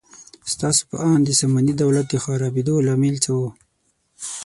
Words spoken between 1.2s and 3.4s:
د ساماني دولت د خرابېدو لامل څه و؟